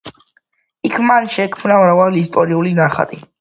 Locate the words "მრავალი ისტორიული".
1.83-2.73